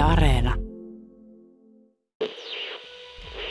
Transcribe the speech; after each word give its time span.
Yle 0.00 0.08
Areena. 0.08 0.54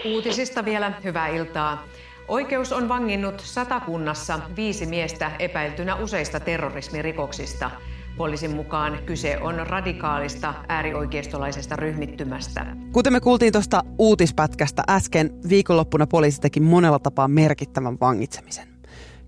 Uutisista 0.05 0.65
vielä 0.65 0.93
hyvää 1.03 1.27
iltaa. 1.27 1.83
Oikeus 2.27 2.73
on 2.73 2.89
vanginnut 2.89 3.39
satakunnassa 3.39 4.39
viisi 4.55 4.85
miestä 4.85 5.31
epäiltynä 5.39 5.95
useista 5.95 6.39
terrorismirikoksista. 6.39 7.71
Poliisin 8.17 8.55
mukaan 8.55 8.99
kyse 9.05 9.37
on 9.41 9.67
radikaalista 9.67 10.53
äärioikeistolaisesta 10.67 11.75
ryhmittymästä. 11.75 12.65
Kuten 12.91 13.13
me 13.13 13.19
kuultiin 13.19 13.53
tuosta 13.53 13.83
uutispätkästä 13.97 14.83
äsken, 14.89 15.29
viikonloppuna 15.49 16.07
poliisi 16.07 16.41
teki 16.41 16.59
monella 16.59 16.99
tapaa 16.99 17.27
merkittävän 17.27 17.97
vangitsemisen. 18.01 18.67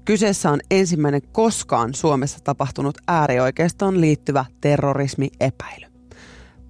Kyseessä 0.06 0.52
on 0.52 0.60
ensimmäinen 0.72 1.22
koskaan 1.32 1.94
Suomessa 1.94 2.40
tapahtunut 2.44 2.98
äärioikeistoon 3.08 4.02
liittyvä 4.02 4.46
terrorismiepäily. 4.62 5.91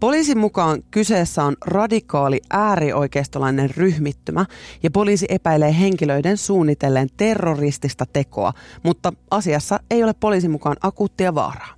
Poliisin 0.01 0.37
mukaan 0.37 0.83
kyseessä 0.91 1.43
on 1.43 1.55
radikaali 1.65 2.41
äärioikeistolainen 2.49 3.69
ryhmittymä 3.77 4.45
ja 4.83 4.91
poliisi 4.91 5.25
epäilee 5.29 5.79
henkilöiden 5.79 6.37
suunnitelleen 6.37 7.09
terroristista 7.17 8.05
tekoa, 8.13 8.53
mutta 8.83 9.13
asiassa 9.31 9.79
ei 9.91 10.03
ole 10.03 10.13
poliisin 10.13 10.51
mukaan 10.51 10.77
akuuttia 10.81 11.35
vaaraa. 11.35 11.73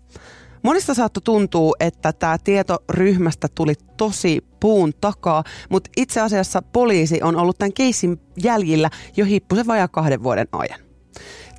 Monista 0.63 0.93
saattoi 0.93 1.21
tuntua, 1.21 1.73
että 1.79 2.13
tämä 2.13 2.37
tieto 2.43 2.77
ryhmästä 2.89 3.47
tuli 3.55 3.73
tosi 3.97 4.45
puun 4.59 4.93
takaa, 5.01 5.43
mutta 5.69 5.89
itse 5.97 6.21
asiassa 6.21 6.61
poliisi 6.61 7.19
on 7.23 7.35
ollut 7.35 7.57
tämän 7.57 7.73
keissin 7.73 8.19
jäljillä 8.43 8.89
jo 9.17 9.25
hippusen 9.25 9.67
vajaa 9.67 9.87
kahden 9.87 10.23
vuoden 10.23 10.47
ajan. 10.51 10.79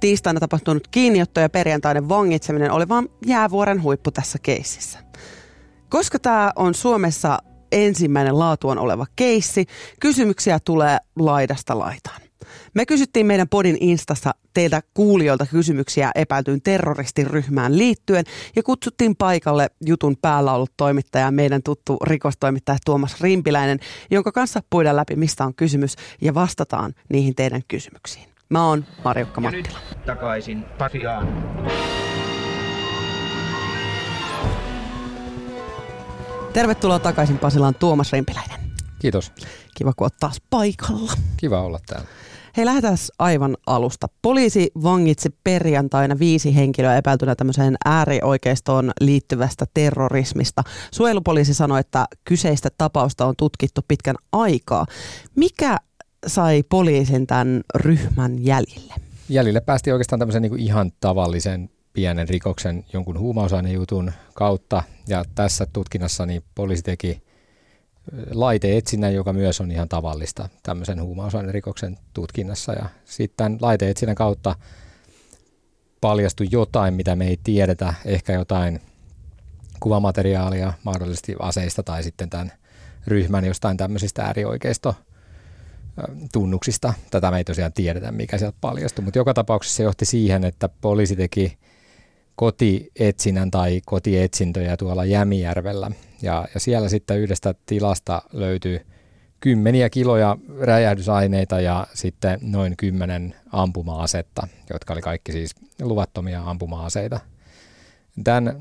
Tiistaina 0.00 0.40
tapahtunut 0.40 0.88
kiinniotto 0.88 1.40
ja 1.40 1.48
perjantainen 1.48 2.08
vangitseminen 2.08 2.70
oli 2.70 2.88
vain 2.88 3.08
jäävuoren 3.26 3.82
huippu 3.82 4.10
tässä 4.10 4.38
keississä. 4.42 4.98
Koska 5.94 6.18
tämä 6.18 6.52
on 6.56 6.74
Suomessa 6.74 7.38
ensimmäinen 7.72 8.38
laatuun 8.38 8.78
oleva 8.78 9.06
keissi, 9.16 9.66
kysymyksiä 10.00 10.58
tulee 10.64 10.98
laidasta 11.18 11.78
laitaan. 11.78 12.20
Me 12.74 12.86
kysyttiin 12.86 13.26
meidän 13.26 13.48
podin 13.48 13.76
instassa 13.80 14.30
teiltä 14.54 14.82
kuulijoilta 14.94 15.46
kysymyksiä 15.46 16.10
epäiltyyn 16.14 16.62
terroristiryhmään 16.62 17.78
liittyen 17.78 18.24
ja 18.56 18.62
kutsuttiin 18.62 19.16
paikalle 19.16 19.70
jutun 19.86 20.16
päällä 20.22 20.52
ollut 20.52 20.72
toimittaja, 20.76 21.30
meidän 21.30 21.62
tuttu 21.62 21.96
rikostoimittaja 22.04 22.78
Tuomas 22.84 23.20
Rimpiläinen, 23.20 23.78
jonka 24.10 24.32
kanssa 24.32 24.60
puidaan 24.70 24.96
läpi, 24.96 25.16
mistä 25.16 25.44
on 25.44 25.54
kysymys 25.54 25.96
ja 26.20 26.34
vastataan 26.34 26.92
niihin 27.08 27.34
teidän 27.34 27.62
kysymyksiin. 27.68 28.28
Mä 28.48 28.68
oon 28.68 28.84
Marjukka 29.04 29.40
Mattila. 29.40 29.78
takaisin 30.06 30.64
Pasiaan. 30.78 31.28
Tervetuloa 36.54 36.98
takaisin 36.98 37.38
Pasilaan 37.38 37.74
Tuomas 37.74 38.12
Rimpiläinen. 38.12 38.60
Kiitos. 38.98 39.32
Kiva, 39.76 39.92
kun 39.96 40.04
oot 40.04 40.14
taas 40.20 40.40
paikalla. 40.50 41.12
Kiva 41.36 41.62
olla 41.62 41.80
täällä. 41.86 42.06
Hei, 42.56 42.64
lähdetään 42.64 42.96
aivan 43.18 43.56
alusta. 43.66 44.06
Poliisi 44.22 44.70
vangitsi 44.82 45.36
perjantaina 45.44 46.18
viisi 46.18 46.56
henkilöä 46.56 46.96
epäiltynä 46.96 47.34
tämmöiseen 47.34 47.76
äärioikeistoon 47.84 48.90
liittyvästä 49.00 49.66
terrorismista. 49.74 50.62
Suojelupoliisi 50.90 51.54
sanoi, 51.54 51.80
että 51.80 52.06
kyseistä 52.24 52.68
tapausta 52.78 53.26
on 53.26 53.34
tutkittu 53.38 53.80
pitkän 53.88 54.16
aikaa. 54.32 54.86
Mikä 55.36 55.76
sai 56.26 56.62
poliisin 56.68 57.26
tämän 57.26 57.60
ryhmän 57.74 58.44
jäljille? 58.44 58.94
Jäljille 59.28 59.60
päästiin 59.60 59.94
oikeastaan 59.94 60.18
tämmöisen 60.18 60.42
niin 60.42 60.50
kuin 60.50 60.62
ihan 60.62 60.92
tavallisen 61.00 61.70
pienen 61.94 62.28
rikoksen 62.28 62.84
jonkun 62.92 63.18
huumausainejutun 63.18 64.12
kautta. 64.34 64.82
Ja 65.08 65.24
tässä 65.34 65.66
tutkinnassa 65.72 66.26
niin 66.26 66.42
poliisi 66.54 66.82
teki 66.82 67.22
laiteetsinnän, 68.30 69.14
joka 69.14 69.32
myös 69.32 69.60
on 69.60 69.70
ihan 69.70 69.88
tavallista 69.88 70.48
tämmöisen 70.62 71.02
huumausainerikoksen 71.02 71.98
tutkinnassa. 72.14 72.72
Ja 72.72 72.86
sitten 73.04 73.58
laiteetsinnän 73.60 74.16
kautta 74.16 74.56
paljastui 76.00 76.46
jotain, 76.50 76.94
mitä 76.94 77.16
me 77.16 77.28
ei 77.28 77.38
tiedetä, 77.44 77.94
ehkä 78.04 78.32
jotain 78.32 78.80
kuvamateriaalia 79.80 80.72
mahdollisesti 80.84 81.34
aseista 81.38 81.82
tai 81.82 82.02
sitten 82.02 82.30
tämän 82.30 82.52
ryhmän 83.06 83.44
jostain 83.44 83.76
tämmöisistä 83.76 84.22
äärioikeisto 84.22 84.94
tunnuksista. 86.32 86.94
Tätä 87.10 87.30
me 87.30 87.38
ei 87.38 87.44
tosiaan 87.44 87.72
tiedetä, 87.72 88.12
mikä 88.12 88.38
sieltä 88.38 88.58
paljastui, 88.60 89.04
mutta 89.04 89.18
joka 89.18 89.34
tapauksessa 89.34 89.76
se 89.76 89.82
johti 89.82 90.04
siihen, 90.04 90.44
että 90.44 90.68
poliisi 90.68 91.16
teki 91.16 91.58
kotietsinnän 92.36 93.50
tai 93.50 93.80
kotietsintöjä 93.86 94.76
tuolla 94.76 95.04
Jämijärvellä. 95.04 95.90
Ja, 96.22 96.48
ja 96.54 96.60
siellä 96.60 96.88
sitten 96.88 97.18
yhdestä 97.18 97.54
tilasta 97.66 98.22
löytyi 98.32 98.80
kymmeniä 99.40 99.90
kiloja 99.90 100.36
räjähdysaineita 100.60 101.60
ja 101.60 101.86
sitten 101.94 102.38
noin 102.42 102.76
kymmenen 102.76 103.34
ampuma-asetta, 103.52 104.48
jotka 104.72 104.92
oli 104.92 105.00
kaikki 105.00 105.32
siis 105.32 105.54
luvattomia 105.82 106.42
ampuma-aseita. 106.44 107.20
Tämän, 108.24 108.60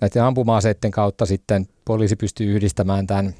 näiden 0.00 0.22
ampuma-aseiden 0.22 0.90
kautta 0.90 1.26
sitten 1.26 1.68
poliisi 1.84 2.16
pystyi 2.16 2.46
yhdistämään 2.46 3.06
tämän 3.06 3.34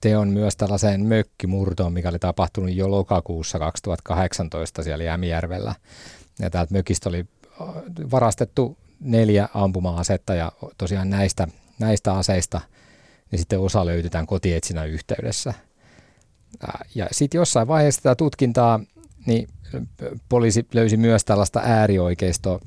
teon 0.00 0.28
myös 0.28 0.56
tällaiseen 0.56 1.06
mökkimurtoon, 1.06 1.92
mikä 1.92 2.08
oli 2.08 2.18
tapahtunut 2.18 2.74
jo 2.74 2.90
lokakuussa 2.90 3.58
2018 3.58 4.82
siellä 4.82 5.04
Jämijärvellä. 5.04 5.74
Ja 6.40 6.50
täältä 6.50 6.74
mökistä 6.74 7.08
oli 7.08 7.26
varastettu 8.10 8.76
neljä 9.00 9.48
ampuma-asetta 9.54 10.34
ja 10.34 10.52
tosiaan 10.78 11.10
näistä, 11.10 11.48
näistä 11.78 12.14
aseista 12.14 12.60
niin 13.30 13.38
sitten 13.38 13.60
osa 13.60 13.86
löytyi 13.86 14.10
tämän 14.10 14.26
kotietsinnän 14.26 14.88
yhteydessä. 14.88 15.54
Ja 16.94 17.06
sitten 17.12 17.38
jossain 17.38 17.68
vaiheessa 17.68 18.02
tätä 18.02 18.14
tutkintaa, 18.14 18.80
niin 19.26 19.48
poliisi 20.28 20.66
löysi 20.74 20.96
myös 20.96 21.24
tällaista 21.24 21.60
äärioikeisto, 21.64 22.60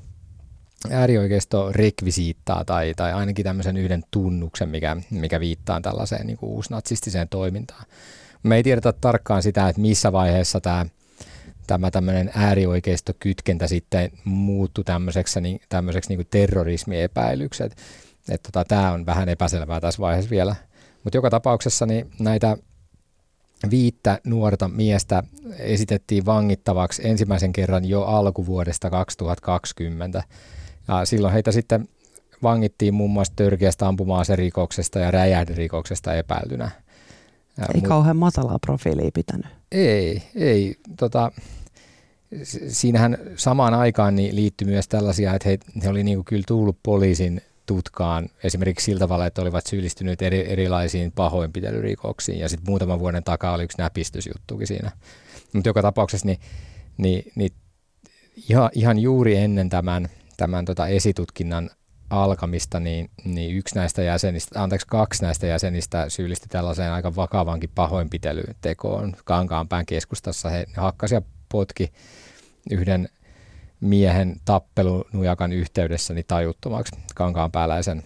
äärioikeisto-rekvisiittaa 0.90 2.66
tai, 2.66 2.94
tai 2.98 3.14
ainakin 3.14 3.46
tämmöisen 3.46 3.78
yhden 3.78 4.04
tunnuksen, 4.12 4.70
mikä, 4.70 4.98
mikä 5.10 5.40
viittaa 5.40 5.82
tällaiseen 5.82 6.28
niin 6.28 6.38
uusnatsistiseen 6.42 7.30
toimintaan. 7.30 7.86
Me 8.44 8.56
ei 8.56 8.64
tiedetä 8.64 8.94
tarkkaan 8.94 9.44
sitä, 9.44 9.70
että 9.70 9.82
missä 9.82 10.12
vaiheessa 10.12 10.62
tämä 10.62 10.86
tämä 11.68 11.92
tämmöinen 11.92 12.32
äärioikeistokytkentä 12.36 13.68
sitten 13.68 14.12
muuttui 14.26 14.84
tämmöiseksi, 14.84 15.42
niin, 15.42 15.62
tämmöiseksi 15.70 16.10
niin 16.10 16.18
kuin 16.18 16.28
terrorismiepäilykset. 16.32 17.78
Että 18.30 18.50
tota, 18.52 18.66
tämä 18.68 18.92
on 18.92 19.06
vähän 19.06 19.30
epäselvää 19.30 19.82
tässä 19.82 20.02
vaiheessa 20.02 20.32
vielä. 20.32 20.56
Mutta 21.04 21.18
joka 21.18 21.30
tapauksessa 21.30 21.86
niin 21.86 22.12
näitä 22.20 22.58
viittä 23.70 24.20
nuorta 24.24 24.68
miestä 24.68 25.24
esitettiin 25.60 26.26
vangittavaksi 26.26 27.08
ensimmäisen 27.08 27.54
kerran 27.54 27.86
jo 27.86 28.02
alkuvuodesta 28.02 28.90
2020. 28.90 30.24
Ja 30.88 31.06
silloin 31.06 31.34
heitä 31.34 31.52
sitten 31.52 31.88
vangittiin 32.44 32.94
muun 32.94 33.12
muassa 33.12 33.34
törkeästä 33.36 33.88
ampuma-aserikoksesta 33.88 35.00
ja 35.00 35.12
räjähderikoksesta 35.12 36.14
epäiltynä. 37.58 37.76
Ei 37.76 37.82
Mut, 37.82 37.88
kauhean 37.88 38.18
matalaa 38.18 38.60
profiilia 38.60 39.12
pitänyt. 39.14 39.46
Ei, 39.72 40.24
ei. 40.36 40.76
Tota, 40.98 41.32
siinähän 42.68 43.18
samaan 43.36 43.74
aikaan 43.74 44.16
niin 44.16 44.36
liittyi 44.36 44.68
myös 44.68 44.88
tällaisia, 44.88 45.34
että 45.34 45.50
he, 45.50 45.58
he 45.84 45.90
oli 45.90 46.04
niin 46.04 46.26
kyllä 46.26 46.44
tullut 46.48 46.78
poliisin 46.84 47.42
tutkaan 47.66 48.30
esimerkiksi 48.44 48.86
sillä 48.86 49.00
tavalla, 49.00 49.26
että 49.26 49.42
olivat 49.42 49.68
syyllistyneet 49.68 50.22
eri, 50.22 50.52
erilaisiin 50.52 51.12
pahoinpitelyrikoksiin 51.12 52.40
ja 52.40 52.50
sitten 52.50 52.72
muutaman 52.72 53.00
vuoden 53.00 53.24
takaa 53.24 53.54
oli 53.54 53.64
yksi 53.64 53.78
näpistysjuttukin 53.78 54.68
siinä. 54.68 54.92
Mutta 55.54 55.70
joka 55.70 55.82
tapauksessa 55.82 56.28
niin, 56.28 56.40
niin, 56.98 57.32
niin 57.36 57.52
ihan, 58.50 58.70
ihan 58.74 59.00
juuri 59.00 59.36
ennen 59.36 59.70
tämän, 59.70 60.10
tämän 60.38 60.66
tota 60.66 60.88
esitutkinnan 60.88 61.70
alkamista, 62.12 62.80
niin, 62.80 63.10
niin 63.26 63.58
yksi 63.58 63.76
näistä 63.76 64.02
jäsenistä, 64.02 64.64
anteeksi 64.64 64.88
kaksi 64.88 65.24
näistä 65.24 65.48
jäsenistä 65.48 66.10
syyllisti 66.10 66.46
tällaiseen 66.50 66.92
aika 66.92 67.16
vakavankin 67.16 67.70
pahoinpitelytekoon 67.76 69.16
Kankaanpään 69.26 69.86
keskustassa. 69.86 70.50
He 70.50 70.66
hakkasi 70.78 71.16
ja 71.16 71.22
potki 71.50 71.94
yhden 72.72 73.10
miehen 73.80 74.36
tappelunujakan 74.46 75.54
yhteydessä 75.54 76.14
niin 76.14 76.26
tajuttomaksi 76.28 76.96
kankaanpääläisen 77.16 78.04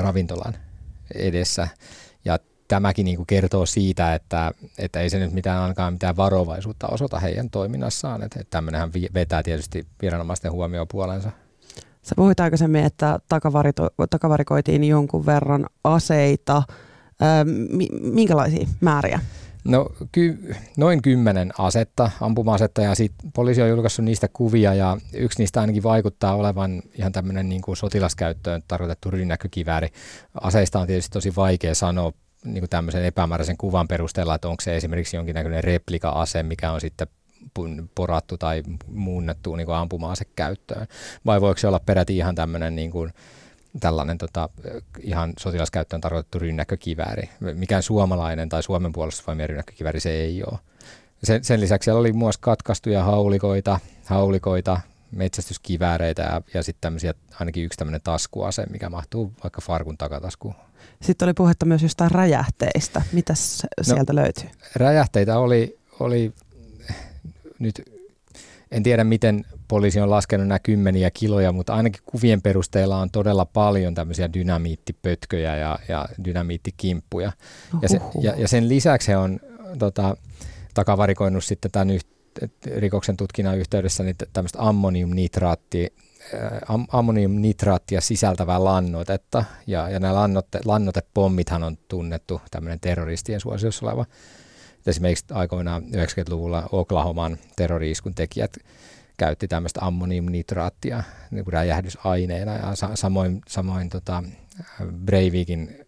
ravintolan 0.00 0.54
edessä. 1.14 1.68
Ja 2.24 2.38
tämäkin 2.68 3.04
niin 3.04 3.16
kuin 3.16 3.26
kertoo 3.26 3.66
siitä, 3.66 4.14
että, 4.14 4.52
että 4.78 5.00
ei 5.00 5.10
se 5.10 5.18
nyt 5.18 5.32
mitään 5.32 5.62
ainakaan 5.62 5.92
mitään 5.92 6.16
varovaisuutta 6.16 6.86
osoita 6.86 7.20
heidän 7.20 7.50
toiminnassaan. 7.50 8.22
Että, 8.22 8.40
että 8.40 8.50
tämmöinenhän 8.50 8.92
vetää 9.14 9.42
tietysti 9.42 9.86
viranomaisten 10.02 10.52
huomioon 10.52 10.88
puolensa. 10.88 11.30
Sä 12.04 12.14
puhuit 12.16 12.40
aikaisemmin, 12.40 12.84
että 12.84 13.18
takavarikoitiin 14.10 14.84
jonkun 14.84 15.26
verran 15.26 15.66
aseita. 15.84 16.62
minkälaisia 18.00 18.66
määriä? 18.80 19.20
No 19.64 19.90
ky- 20.12 20.54
noin 20.76 21.02
kymmenen 21.02 21.52
asetta, 21.58 22.10
ampuma-asetta 22.20 22.82
ja 22.82 22.94
sitten 22.94 23.32
poliisi 23.32 23.62
on 23.62 23.68
julkaissut 23.68 24.04
niistä 24.04 24.28
kuvia 24.32 24.74
ja 24.74 24.96
yksi 25.14 25.38
niistä 25.38 25.60
ainakin 25.60 25.82
vaikuttaa 25.82 26.34
olevan 26.34 26.82
ihan 26.98 27.12
tämmöinen 27.12 27.48
niin 27.48 27.62
kuin 27.62 27.76
sotilaskäyttöön 27.76 28.62
tarkoitettu 28.68 29.10
rynnäkkökivääri. 29.10 29.88
Aseista 30.40 30.80
on 30.80 30.86
tietysti 30.86 31.12
tosi 31.12 31.36
vaikea 31.36 31.74
sanoa 31.74 32.12
niin 32.44 32.60
kuin 32.60 32.70
tämmöisen 32.70 33.04
epämääräisen 33.04 33.56
kuvan 33.56 33.88
perusteella, 33.88 34.34
että 34.34 34.48
onko 34.48 34.60
se 34.60 34.76
esimerkiksi 34.76 35.16
jonkinnäköinen 35.16 35.64
replika-ase, 35.64 36.42
mikä 36.42 36.72
on 36.72 36.80
sitten 36.80 37.08
porattu 37.94 38.38
tai 38.38 38.62
muunnettu 38.86 39.56
niin 39.56 39.66
kuin 39.66 39.76
ampuma-asekäyttöön, 39.76 40.86
vai 41.26 41.40
voiko 41.40 41.58
se 41.58 41.68
olla 41.68 41.80
peräti 41.86 42.16
ihan 42.16 42.34
tämmöinen 42.34 42.76
niin 42.76 42.90
kuin, 42.90 43.12
tällainen 43.80 44.18
tota, 44.18 44.48
ihan 45.00 45.32
sotilaskäyttöön 45.38 46.00
tarkoitettu 46.00 46.38
rynnäkkökivääri. 46.38 47.28
Mikään 47.54 47.82
suomalainen 47.82 48.48
tai 48.48 48.62
Suomen 48.62 48.92
puolustusvoimien 48.92 49.48
rynnäkkökivääri 49.48 50.00
se 50.00 50.10
ei 50.10 50.42
ole. 50.44 50.58
Sen, 51.24 51.44
sen 51.44 51.60
lisäksi 51.60 51.84
siellä 51.84 52.00
oli 52.00 52.12
myös 52.12 52.38
katkaistuja 52.38 53.04
haulikoita, 53.04 53.80
haulikoita 54.04 54.80
metsästyskivääreitä 55.10 56.22
ja, 56.22 56.42
ja 56.54 56.62
sitten 56.62 56.80
tämmöisiä, 56.80 57.14
ainakin 57.40 57.64
yksi 57.64 57.76
tämmöinen 57.76 58.00
taskuase, 58.04 58.66
mikä 58.70 58.88
mahtuu 58.90 59.32
vaikka 59.42 59.60
farkun 59.60 59.98
takataskuun. 59.98 60.54
Sitten 61.02 61.26
oli 61.26 61.34
puhetta 61.34 61.66
myös 61.66 61.82
jostain 61.82 62.10
räjähteistä. 62.10 63.02
Mitäs 63.12 63.62
no, 63.76 63.84
sieltä 63.84 64.14
löytyy? 64.14 64.48
Räjähteitä 64.76 65.38
oli, 65.38 65.78
oli 66.00 66.32
nyt, 67.58 67.82
en 68.70 68.82
tiedä 68.82 69.04
miten 69.04 69.44
poliisi 69.68 70.00
on 70.00 70.10
laskenut 70.10 70.46
nämä 70.46 70.58
kymmeniä 70.58 71.10
kiloja, 71.10 71.52
mutta 71.52 71.74
ainakin 71.74 72.02
kuvien 72.06 72.42
perusteella 72.42 72.96
on 72.96 73.10
todella 73.10 73.44
paljon 73.44 73.94
tämmöisiä 73.94 74.32
dynamiittipötköjä 74.32 75.56
ja, 75.56 75.78
ja 75.88 76.08
dynamiittikimppuja. 76.24 77.32
Ja, 77.82 77.88
se, 77.88 78.00
ja, 78.20 78.34
ja 78.36 78.48
sen 78.48 78.68
lisäksi 78.68 79.08
he 79.08 79.16
on 79.16 79.40
tota, 79.78 80.16
takavarikoinut 80.74 81.44
sitten 81.44 81.70
tämän 81.70 81.90
yht, 81.90 82.06
rikoksen 82.76 83.16
tutkinnan 83.16 83.58
yhteydessä 83.58 84.02
niin 84.02 84.16
tämmöistä 84.32 84.58
ammoniumnitraattia, 84.62 85.88
am, 86.68 86.86
ammoniumnitraattia 86.92 88.00
sisältävää 88.00 88.64
lannoitetta, 88.64 89.44
ja, 89.66 89.90
ja 89.90 90.00
nämä 90.00 90.14
lannotte, 90.14 90.60
lannotepommithan 90.64 91.62
on 91.62 91.78
tunnettu 91.88 92.40
tämmöinen 92.50 92.80
terroristien 92.80 93.40
suosiossa 93.40 93.86
oleva. 93.86 94.06
Esimerkiksi 94.86 95.24
aikoinaan 95.32 95.82
90-luvulla 95.82 96.68
Oklahoman 96.72 97.38
terroriiskun 97.56 98.14
tekijät 98.14 98.56
käytti 99.16 99.48
tämmöistä 99.48 99.80
ammoniumnitraattia 99.82 101.02
niin 101.30 101.46
räjähdysaineena. 101.46 102.52
Ja 102.52 102.76
sa- 102.76 102.96
samoin, 102.96 103.40
samoin 103.48 103.88
tota, 103.88 104.22
Breivikin 105.04 105.84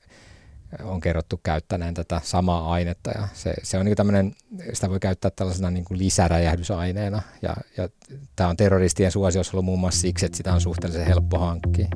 on 0.83 1.01
kerrottu 1.01 1.41
käyttäneen 1.43 1.95
tätä 1.95 2.21
samaa 2.25 2.73
ainetta. 2.73 3.11
Ja 3.11 3.29
se, 3.33 3.55
se 3.63 3.79
on 3.79 3.85
niin 3.85 3.97
tämmöinen, 3.97 4.35
sitä 4.73 4.91
voi 4.91 5.01
käyttää 5.01 5.31
tällaisena 5.31 5.71
niin 5.71 5.85
kuin 5.85 5.99
lisäräjähdysaineena. 5.99 7.23
Ja, 7.43 7.57
ja 7.77 7.89
tämä 8.37 8.51
on 8.51 8.57
terroristien 8.57 9.13
suosiossa 9.13 9.53
ollut 9.53 9.65
muun 9.65 9.81
muassa 9.81 10.01
siksi, 10.01 10.27
että 10.27 10.37
sitä 10.37 10.55
on 10.55 10.61
suhteellisen 10.61 11.07
helppo 11.07 11.39
hankkia. 11.39 11.89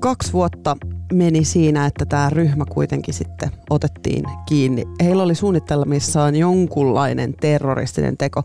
Kaksi 0.00 0.32
vuotta 0.32 0.76
meni 1.12 1.44
siinä, 1.44 1.86
että 1.86 2.06
tämä 2.06 2.30
ryhmä 2.30 2.64
kuitenkin 2.64 3.14
sitten 3.14 3.50
otettiin 3.70 4.24
kiinni. 4.46 4.84
Heillä 5.02 5.22
oli 5.22 5.34
suunnitelmissaan 5.34 6.36
jonkunlainen 6.36 7.34
terroristinen 7.40 8.16
teko. 8.16 8.42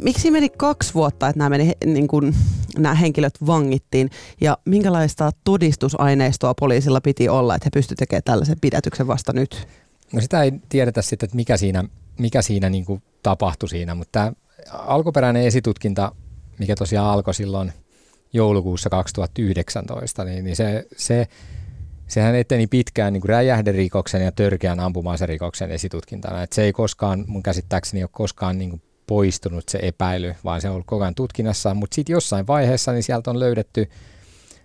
Miksi 0.00 0.30
meni 0.30 0.48
kaksi 0.48 0.94
vuotta, 0.94 1.28
että 1.28 1.38
nämä, 1.38 1.50
meni, 1.50 1.72
niin 1.86 2.08
kuin, 2.08 2.34
nämä 2.78 2.94
henkilöt 2.94 3.46
vangittiin 3.46 4.10
ja 4.40 4.58
minkälaista 4.64 5.30
todistusaineistoa 5.44 6.54
poliisilla 6.60 7.00
piti 7.00 7.28
olla, 7.28 7.54
että 7.54 7.66
he 7.66 7.70
pystyivät 7.70 7.98
tekemään 7.98 8.22
tällaisen 8.24 8.60
pidätyksen 8.60 9.06
vasta 9.06 9.32
nyt? 9.32 9.68
No 10.12 10.20
sitä 10.20 10.42
ei 10.42 10.52
tiedetä 10.68 11.02
sitten, 11.02 11.26
että 11.26 11.36
mikä 11.36 11.56
siinä, 11.56 11.84
mikä 12.18 12.42
siinä 12.42 12.70
niin 12.70 12.84
kuin 12.84 13.02
tapahtui 13.22 13.68
siinä, 13.68 13.94
mutta 13.94 14.12
tämä 14.12 14.32
alkuperäinen 14.72 15.42
esitutkinta, 15.42 16.12
mikä 16.58 16.74
tosiaan 16.74 17.10
alkoi 17.10 17.34
silloin 17.34 17.72
joulukuussa 18.32 18.90
2019, 18.90 20.24
niin, 20.24 20.44
niin 20.44 20.56
se, 20.56 20.86
se 20.96 21.28
sehän 22.08 22.34
eteni 22.34 22.66
pitkään 22.66 23.12
niin 23.12 23.20
kuin 23.20 23.28
räjähderikoksen 23.28 24.22
ja 24.22 24.32
törkeän 24.32 24.80
ampuma-aserikoksen 24.80 25.70
esitutkintana. 25.70 26.42
Et 26.42 26.52
se 26.52 26.62
ei 26.62 26.72
koskaan, 26.72 27.24
mun 27.26 27.42
käsittääkseni 27.42 28.02
ole 28.02 28.10
koskaan 28.12 28.58
niin 28.58 28.70
kuin 28.70 28.82
poistunut 29.06 29.68
se 29.68 29.78
epäily, 29.82 30.34
vaan 30.44 30.60
se 30.60 30.68
on 30.68 30.74
ollut 30.74 30.86
koko 30.86 31.02
ajan 31.02 31.14
tutkinnassa. 31.14 31.74
Mutta 31.74 31.94
sitten 31.94 32.12
jossain 32.12 32.46
vaiheessa 32.46 32.92
niin 32.92 33.02
sieltä 33.02 33.30
on 33.30 33.40
löydetty, 33.40 33.90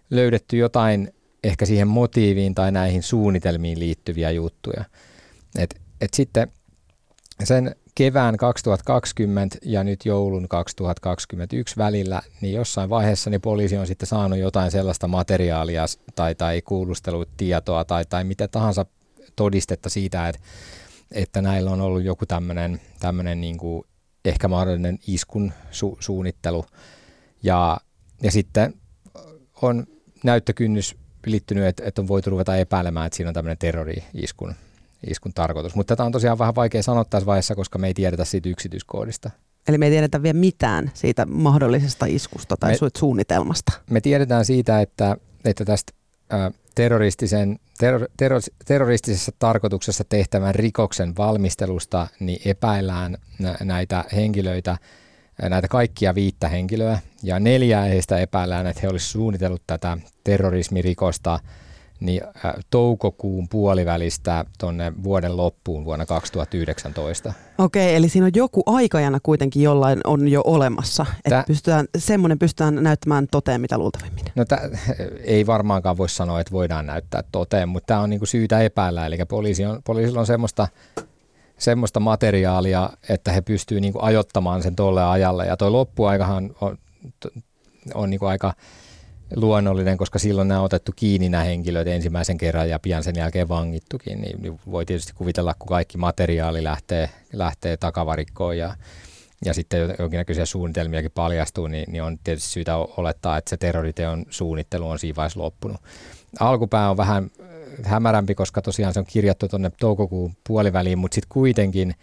löydetty 0.09 0.57
jotain 0.57 1.13
ehkä 1.43 1.65
siihen 1.65 1.87
motiiviin 1.87 2.55
tai 2.55 2.71
näihin 2.71 3.03
suunnitelmiin 3.03 3.79
liittyviä 3.79 4.31
juttuja. 4.31 4.85
Et, 5.57 5.81
et 6.01 6.13
sitten 6.13 6.51
sen 7.45 7.75
kevään 7.95 8.37
2020 8.37 9.57
ja 9.61 9.83
nyt 9.83 10.05
joulun 10.05 10.47
2021 10.47 11.77
välillä, 11.77 12.21
niin 12.41 12.53
jossain 12.53 12.89
vaiheessa 12.89 13.29
niin 13.29 13.41
poliisi 13.41 13.77
on 13.77 13.87
sitten 13.87 14.07
saanut 14.07 14.39
jotain 14.39 14.71
sellaista 14.71 15.07
materiaalia 15.07 15.85
tai, 16.15 16.35
tai 16.35 16.61
kuulustelutietoa 16.61 17.85
tai, 17.85 18.05
tai 18.05 18.23
mitä 18.23 18.47
tahansa 18.47 18.85
todistetta 19.35 19.89
siitä, 19.89 20.29
että, 20.29 20.41
että 21.11 21.41
näillä 21.41 21.71
on 21.71 21.81
ollut 21.81 22.03
joku 22.03 22.25
tämmöinen, 22.25 22.81
tämmöinen 22.99 23.41
niin 23.41 23.57
kuin 23.57 23.83
ehkä 24.25 24.47
mahdollinen 24.47 24.99
iskun 25.07 25.53
su- 25.71 25.97
suunnittelu. 25.99 26.65
Ja, 27.43 27.77
ja 28.23 28.31
sitten 28.31 28.73
on 29.61 29.87
näyttökynnys 30.23 30.95
ylittynyt, 31.27 31.65
että, 31.65 31.83
että 31.85 32.01
on 32.01 32.07
voitu 32.07 32.29
ruveta 32.29 32.57
epäilemään, 32.57 33.05
että 33.05 33.17
siinä 33.17 33.29
on 33.29 33.33
tämmöinen 33.33 33.57
terrori-iskun 33.57 34.55
iskun 35.09 35.33
tarkoitus. 35.35 35.75
Mutta 35.75 35.95
tätä 35.95 36.03
on 36.03 36.11
tosiaan 36.11 36.39
vähän 36.39 36.55
vaikea 36.55 36.83
sanoa 36.83 37.05
tässä 37.05 37.25
vaiheessa, 37.25 37.55
koska 37.55 37.79
me 37.79 37.87
ei 37.87 37.93
tiedetä 37.93 38.25
siitä 38.25 38.49
yksityiskoodista. 38.49 39.31
Eli 39.67 39.77
me 39.77 39.85
ei 39.85 39.91
tiedetä 39.91 40.23
vielä 40.23 40.39
mitään 40.39 40.91
siitä 40.93 41.25
mahdollisesta 41.25 42.05
iskusta 42.05 42.57
tai 42.59 42.71
me, 42.71 42.89
suunnitelmasta. 42.97 43.71
Me 43.89 44.01
tiedetään 44.01 44.45
siitä, 44.45 44.81
että, 44.81 45.17
että 45.45 45.65
tästä 45.65 45.93
terroristisen, 46.75 47.59
terror, 47.77 48.07
terror, 48.17 48.41
terroristisessa 48.65 49.31
tarkoituksessa 49.39 50.03
tehtävän 50.03 50.55
rikoksen 50.55 51.17
valmistelusta 51.17 52.07
niin 52.19 52.41
epäillään 52.45 53.17
näitä 53.63 54.05
henkilöitä, 54.15 54.77
näitä 55.41 55.67
kaikkia 55.67 56.15
viittä 56.15 56.47
henkilöä, 56.47 56.99
ja 57.23 57.39
neljää 57.39 57.83
heistä 57.83 58.17
epäillään, 58.17 58.67
että 58.67 58.81
he 58.81 58.89
olisivat 58.89 59.11
suunnitellut 59.11 59.63
tätä 59.67 59.97
terrorismirikosta– 60.23 61.39
niin 61.99 62.21
toukokuun 62.69 63.49
puolivälistä 63.49 64.45
tuonne 64.59 64.93
vuoden 65.03 65.37
loppuun 65.37 65.85
vuonna 65.85 66.05
2019. 66.05 67.33
Okei, 67.57 67.95
eli 67.95 68.09
siinä 68.09 68.25
on 68.25 68.31
joku 68.35 68.63
aikajana 68.65 69.19
kuitenkin 69.23 69.63
jollain 69.63 70.01
on 70.03 70.27
jo 70.27 70.41
olemassa, 70.45 71.05
että 71.25 71.43
pystytään, 71.47 71.85
semmoinen 71.97 72.39
pystytään 72.39 72.83
näyttämään 72.83 73.27
toteen 73.31 73.61
mitä 73.61 73.77
luultavimmin. 73.77 74.25
No 74.35 74.45
tä, 74.45 74.69
ei 75.23 75.45
varmaankaan 75.45 75.97
voi 75.97 76.09
sanoa, 76.09 76.39
että 76.39 76.51
voidaan 76.51 76.85
näyttää 76.85 77.23
toteen, 77.31 77.69
mutta 77.69 77.87
tämä 77.87 77.99
on 77.99 78.09
niinku 78.09 78.25
syytä 78.25 78.61
epäillä, 78.61 79.05
eli 79.05 79.17
poliisi 79.29 79.65
on, 79.65 79.81
poliisilla 79.83 80.19
on 80.19 80.25
semmoista 80.25 80.67
semmoista 81.57 81.99
materiaalia, 81.99 82.89
että 83.09 83.31
he 83.31 83.41
pystyvät 83.41 83.81
niinku 83.81 83.99
ajottamaan 84.01 84.63
sen 84.63 84.75
tolle 84.75 85.03
ajalle. 85.03 85.45
Ja 85.45 85.57
tuo 85.57 85.71
loppuaikahan 85.71 86.55
on, 86.61 86.77
on 87.93 88.09
niinku 88.09 88.25
aika 88.25 88.53
luonnollinen, 89.35 89.97
koska 89.97 90.19
silloin 90.19 90.47
nämä 90.47 90.59
on 90.59 90.65
otettu 90.65 90.91
kiinni 90.95 91.29
nämä 91.29 91.43
henkilöt 91.43 91.87
ensimmäisen 91.87 92.37
kerran 92.37 92.69
ja 92.69 92.79
pian 92.79 93.03
sen 93.03 93.15
jälkeen 93.15 93.49
vangittukin, 93.49 94.21
niin, 94.21 94.41
niin 94.41 94.59
voi 94.71 94.85
tietysti 94.85 95.13
kuvitella, 95.15 95.53
kun 95.59 95.67
kaikki 95.67 95.97
materiaali 95.97 96.63
lähtee, 96.63 97.09
lähtee 97.33 97.77
takavarikkoon 97.77 98.57
ja, 98.57 98.75
ja 99.45 99.53
sitten 99.53 99.95
jonkinnäköisiä 99.99 100.45
suunnitelmiakin 100.45 101.11
paljastuu, 101.11 101.67
niin, 101.67 101.91
niin 101.91 102.03
on 102.03 102.19
tietysti 102.23 102.49
syytä 102.49 102.77
olettaa, 102.77 103.37
että 103.37 103.49
se 103.49 103.57
terroriteon 103.57 104.25
suunnittelu 104.29 104.89
on 104.89 104.99
siinä 104.99 105.15
vaiheessa 105.15 105.39
loppunut. 105.39 105.77
Alkupää 106.39 106.89
on 106.89 106.97
vähän 106.97 107.31
äh, 107.41 107.47
hämärämpi, 107.83 108.35
koska 108.35 108.61
tosiaan 108.61 108.93
se 108.93 108.99
on 108.99 109.05
kirjattu 109.05 109.47
tuonne 109.47 109.71
toukokuun 109.79 110.33
puoliväliin, 110.47 110.99
mutta 110.99 111.15
sitten 111.15 111.29
kuitenkin, 111.29 111.95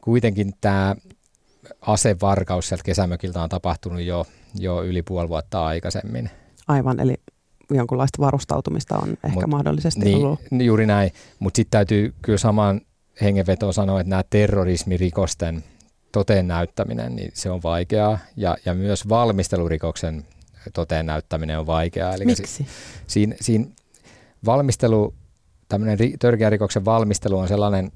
kuitenkin 0.00 0.52
tämä 0.60 0.96
asevarkaus 1.80 2.68
sieltä 2.68 2.84
kesämökiltä 2.84 3.42
on 3.42 3.48
tapahtunut 3.48 4.00
jo, 4.00 4.26
jo 4.58 4.82
yli 4.82 5.02
puoli 5.02 5.28
vuotta 5.28 5.66
aikaisemmin. 5.66 6.30
Aivan, 6.68 7.00
eli 7.00 7.14
jonkunlaista 7.70 8.22
varustautumista 8.22 8.98
on 8.98 9.08
ehkä 9.08 9.28
Mut, 9.28 9.46
mahdollisesti 9.46 10.00
niin, 10.00 10.16
ollut. 10.16 10.40
Juuri 10.50 10.86
näin, 10.86 11.10
mutta 11.38 11.56
sitten 11.56 11.70
täytyy 11.70 12.14
kyllä 12.22 12.38
samaan 12.38 12.80
hengenvetoon 13.20 13.74
sanoa, 13.74 14.00
että 14.00 14.10
nämä 14.10 14.22
terrorismirikosten 14.30 15.64
toteen 16.12 16.48
näyttäminen, 16.48 17.16
niin 17.16 17.30
se 17.34 17.50
on 17.50 17.62
vaikeaa 17.62 18.18
ja, 18.36 18.56
ja 18.64 18.74
myös 18.74 19.08
valmistelurikoksen 19.08 20.24
toteen 20.72 21.06
näyttäminen 21.06 21.58
on 21.58 21.66
vaikeaa. 21.66 22.14
Eli 22.14 22.24
Miksi? 22.24 22.46
Si, 22.46 22.66
siinä, 23.06 23.36
siinä 23.40 23.66
valmistelu, 24.44 25.14
tämmöinen 25.68 25.98
ri, 25.98 26.14
törkeä 26.18 26.50
rikoksen 26.50 26.84
valmistelu 26.84 27.38
on 27.38 27.48
sellainen 27.48 27.92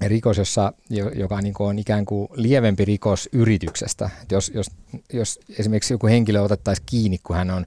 rikos, 0.00 0.38
jossa, 0.38 0.72
joka 1.14 1.40
niin 1.40 1.54
on 1.58 1.78
ikään 1.78 2.04
kuin 2.04 2.28
lievempi 2.34 2.84
rikos 2.84 3.28
yrityksestä. 3.32 4.10
Jos, 4.30 4.52
jos, 4.54 4.66
jos 5.12 5.40
esimerkiksi 5.58 5.94
joku 5.94 6.06
henkilö 6.06 6.40
otettaisiin 6.40 6.86
kiinni, 6.90 7.18
kun 7.18 7.36
hän 7.36 7.50
on 7.50 7.66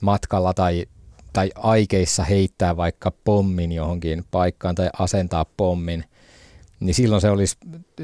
matkalla 0.00 0.54
tai 0.54 0.86
tai 1.34 1.50
aikeissa 1.54 2.24
heittää 2.24 2.76
vaikka 2.76 3.12
pommin 3.24 3.72
johonkin 3.72 4.24
paikkaan 4.30 4.74
tai 4.74 4.90
asentaa 4.98 5.44
pommin, 5.56 6.04
niin 6.80 6.94
silloin 6.94 7.20
se, 7.20 7.30
olisi, 7.30 7.56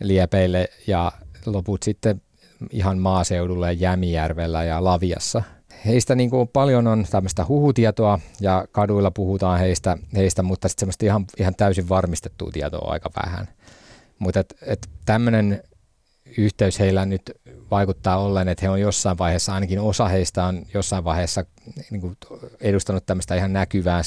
liepeille 0.00 0.68
ja 0.86 1.12
loput 1.46 1.82
sitten 1.82 2.22
ihan 2.70 2.98
maaseudulla 2.98 3.72
Jämijärvellä 3.72 4.64
ja 4.64 4.84
Laviassa. 4.84 5.42
Heistä 5.86 6.14
niin 6.14 6.30
kuin 6.30 6.48
paljon 6.48 6.86
on 6.86 7.06
tämmöistä 7.10 7.44
huhutietoa 7.48 8.18
ja 8.40 8.64
kaduilla 8.72 9.10
puhutaan 9.10 9.58
heistä, 9.58 9.98
heistä 10.16 10.42
mutta 10.42 10.68
sitten 10.68 10.80
semmoista 10.80 11.06
ihan, 11.06 11.24
ihan 11.38 11.54
täysin 11.54 11.88
varmistettua 11.88 12.50
tietoa 12.52 12.92
aika 12.92 13.10
vähän. 13.24 13.48
Mutta 14.18 14.40
et, 14.40 14.54
et 14.62 14.88
tämmöinen 15.06 15.62
yhteys 16.38 16.78
heillä 16.78 17.06
nyt 17.06 17.32
vaikuttaa 17.70 18.18
ollen, 18.18 18.48
että 18.48 18.66
he 18.66 18.70
on 18.70 18.80
jossain 18.80 19.18
vaiheessa, 19.18 19.54
ainakin 19.54 19.80
osa 19.80 20.08
heistä 20.08 20.44
on 20.44 20.62
jossain 20.74 21.04
vaiheessa 21.04 21.44
niin 21.90 22.00
kuin 22.00 22.16
edustanut 22.60 23.06
tämmöistä 23.06 23.34
ihan 23.34 23.52
näkyvää 23.52 24.02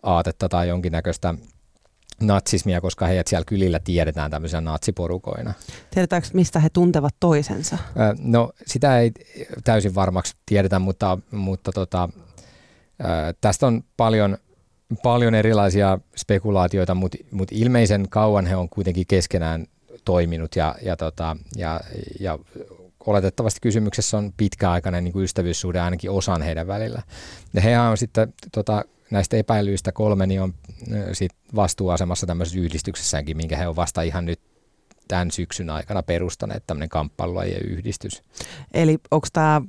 skinhead-aatetta 0.00 0.48
tai 0.48 0.68
jonkinnäköistä 0.68 1.34
natsismia, 2.20 2.80
koska 2.80 3.06
heidät 3.06 3.26
siellä 3.26 3.44
kylillä 3.44 3.78
tiedetään 3.78 4.30
tämmöisenä 4.30 4.60
natsiporukoina. 4.60 5.54
Tiedetäänkö, 5.90 6.28
mistä 6.32 6.60
he 6.60 6.68
tuntevat 6.70 7.14
toisensa? 7.20 7.78
No 8.18 8.52
sitä 8.66 8.98
ei 8.98 9.12
täysin 9.64 9.94
varmaksi 9.94 10.34
tiedetä, 10.46 10.78
mutta, 10.78 11.18
mutta 11.30 11.72
tota, 11.72 12.08
tästä 13.40 13.66
on 13.66 13.82
paljon, 13.96 14.38
paljon 15.02 15.34
erilaisia 15.34 15.98
spekulaatioita, 16.16 16.94
mutta, 16.94 17.18
mutta 17.30 17.54
ilmeisen 17.58 18.08
kauan 18.08 18.46
he 18.46 18.56
on 18.56 18.68
kuitenkin 18.68 19.06
keskenään 19.08 19.66
toiminut 20.04 20.56
ja, 20.56 20.74
ja, 20.82 20.96
tota, 20.96 21.36
ja, 21.56 21.80
ja 22.20 22.38
oletettavasti 23.06 23.60
kysymyksessä 23.62 24.18
on 24.18 24.32
pitkäaikainen 24.36 25.04
niin 25.04 25.12
kuin 25.12 25.24
ystävyyssuhde 25.24 25.80
ainakin 25.80 26.10
osan 26.10 26.42
heidän 26.42 26.66
välillä. 26.66 27.02
Ja 27.54 27.60
he 27.60 27.78
on 27.78 27.96
sitten 27.96 28.34
tota, 28.52 28.84
näistä 29.10 29.36
epäilyistä 29.36 29.92
kolme 29.92 30.26
niin 30.26 30.42
on 30.42 30.54
sit 31.12 31.32
vastuuasemassa 31.54 32.26
tämmöisessä 32.26 32.60
yhdistyksessäänkin, 32.60 33.36
minkä 33.36 33.56
he 33.56 33.68
on 33.68 33.76
vasta 33.76 34.02
ihan 34.02 34.24
nyt 34.24 34.40
tämän 35.10 35.30
syksyn 35.30 35.70
aikana 35.70 36.02
perustaneet 36.02 36.66
tämmöinen 36.66 36.88
kamppailulajien 36.88 37.62
yhdistys. 37.62 38.22
Eli 38.74 38.98
onko 39.10 39.28
tämä 39.32 39.62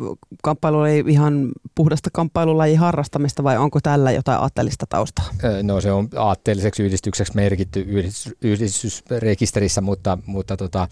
kamppailulaji 0.44 1.04
ihan 1.08 1.52
puhdasta 1.76 2.10
kamppailulajin 2.14 2.80
harrastamista 2.80 3.44
vai 3.44 3.58
onko 3.58 3.80
tällä 3.84 4.12
jotain 4.12 4.40
aatteellista 4.40 4.86
taustaa? 4.90 5.26
No 5.64 5.82
se 5.82 5.92
on 5.92 6.10
aatteelliseksi 6.16 6.84
yhdistykseksi 6.84 7.36
merkitty 7.36 7.80
yhdistys, 7.80 8.36
yhdistysrekisterissä, 8.42 9.82
mutta, 9.82 10.18
mutta 10.26 10.58
tota, 10.58 10.88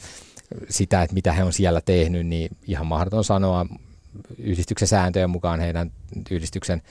sitä, 0.70 1.03
että 1.03 1.13
mitä 1.13 1.34
he 1.34 1.44
on 1.44 1.53
siellä 1.53 1.82
tehnyt, 1.82 2.27
niin 2.27 2.58
ihan 2.68 2.88
mahdoton 2.88 3.24
sanoa. 3.24 3.65
Yhdistyksen 4.38 4.88
sääntöjen 4.88 5.29
mukaan 5.29 5.60
heidän 5.60 5.91
yhdistyksen 6.32 6.82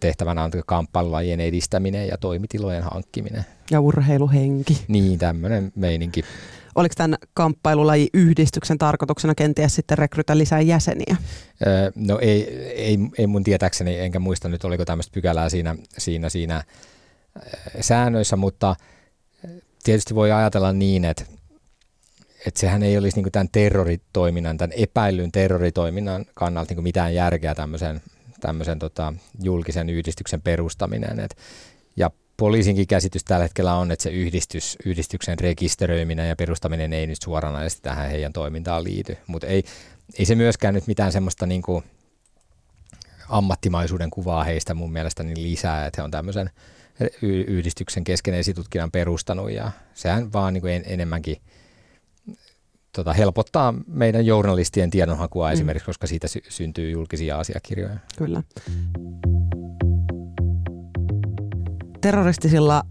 tehtävänä 0.00 0.42
on 0.42 0.50
kamppailulajien 0.66 1.40
edistäminen 1.40 2.08
ja 2.08 2.18
toimitilojen 2.18 2.82
hankkiminen. 2.82 3.44
Ja 3.70 3.80
urheiluhenki. 3.80 4.84
Niin, 4.88 5.18
tämmöinen 5.18 5.72
meininki. 5.74 6.24
Oliko 6.74 6.94
tämän 6.96 7.18
kamppailulaji-yhdistyksen 7.34 8.78
tarkoituksena 8.78 9.34
kenties 9.34 9.74
sitten 9.74 9.98
rekrytä 9.98 10.38
lisää 10.38 10.60
jäseniä? 10.60 11.16
Öö, 11.66 11.90
no 11.94 12.18
ei, 12.22 12.56
ei, 12.70 12.98
ei 13.18 13.26
mun 13.26 13.44
tietääkseni, 13.44 13.98
enkä 13.98 14.18
muista 14.18 14.48
nyt 14.48 14.64
oliko 14.64 14.84
tämmöistä 14.84 15.14
pykälää 15.14 15.48
siinä, 15.48 15.76
siinä, 15.98 16.28
siinä 16.28 16.64
säännöissä, 17.80 18.36
mutta 18.36 18.76
tietysti 19.82 20.14
voi 20.14 20.32
ajatella 20.32 20.72
niin, 20.72 21.04
että, 21.04 21.24
että 22.46 22.60
sehän 22.60 22.82
ei 22.82 22.98
olisi 22.98 23.22
niin 23.22 23.32
tämän 23.32 23.48
terroritoiminnan, 23.52 24.58
tämän 24.58 24.72
epäilyn 24.76 25.32
terroritoiminnan 25.32 26.24
kannalta 26.34 26.74
niin 26.74 26.82
mitään 26.82 27.14
järkeä 27.14 27.54
tämmöisen 27.54 28.00
tämmöisen 28.46 28.78
tota, 28.78 29.12
julkisen 29.42 29.90
yhdistyksen 29.90 30.42
perustaminen. 30.42 31.20
Et, 31.20 31.36
ja 31.96 32.10
poliisinkin 32.36 32.86
käsitys 32.86 33.24
tällä 33.24 33.42
hetkellä 33.42 33.74
on, 33.74 33.92
että 33.92 34.02
se 34.02 34.10
yhdistys, 34.10 34.76
yhdistyksen 34.84 35.38
rekisteröiminen 35.38 36.28
ja 36.28 36.36
perustaminen 36.36 36.92
ei 36.92 37.06
nyt 37.06 37.22
suoranaisesti 37.22 37.82
tähän 37.82 38.10
heidän 38.10 38.32
toimintaan 38.32 38.84
liity. 38.84 39.16
Mutta 39.26 39.46
ei, 39.46 39.64
ei 40.18 40.24
se 40.24 40.34
myöskään 40.34 40.74
nyt 40.74 40.86
mitään 40.86 41.12
semmoista 41.12 41.46
niinku 41.46 41.82
ammattimaisuuden 43.28 44.10
kuvaa 44.10 44.44
heistä 44.44 44.74
mun 44.74 44.92
mielestä 44.92 45.22
niin 45.22 45.42
lisää, 45.42 45.86
että 45.86 46.02
he 46.02 46.04
on 46.04 46.10
tämmöisen 46.10 46.50
yhdistyksen 47.22 48.04
kesken 48.04 48.34
esitutkinnan 48.34 48.90
perustanut 48.90 49.50
ja 49.50 49.70
sehän 49.94 50.32
vaan 50.32 50.54
niin 50.54 50.66
en, 50.66 50.82
enemmänkin– 50.86 51.36
tota, 52.94 53.12
helpottaa 53.12 53.74
meidän 53.86 54.26
journalistien 54.26 54.90
tiedonhakua 54.90 55.48
mm. 55.48 55.52
esimerkiksi, 55.52 55.86
koska 55.86 56.06
siitä 56.06 56.28
sy- 56.28 56.42
syntyy 56.48 56.90
julkisia 56.90 57.38
asiakirjoja. 57.38 57.96
Kyllä. 58.18 58.42
Terroristisilla 62.00 62.82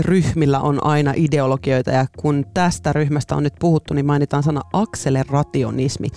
ryhmillä 0.00 0.60
on 0.60 0.86
aina 0.86 1.12
ideologioita 1.16 1.90
ja 1.90 2.06
kun 2.16 2.44
tästä 2.54 2.92
ryhmästä 2.92 3.36
on 3.36 3.42
nyt 3.42 3.54
puhuttu, 3.60 3.94
niin 3.94 4.06
mainitaan 4.06 4.42
sana 4.42 4.60
akselerationismi. 4.72 6.08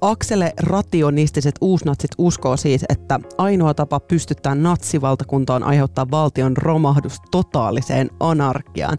Akselerationistiset 0.00 1.54
uusnatsit 1.60 2.10
uskoo 2.18 2.56
siis, 2.56 2.84
että 2.88 3.20
ainoa 3.38 3.74
tapa 3.74 4.00
pystyttää 4.00 4.54
natsivaltakuntaan 4.54 5.62
aiheuttaa 5.62 6.10
valtion 6.10 6.56
romahdus 6.56 7.18
totaaliseen 7.30 8.10
anarkiaan 8.20 8.98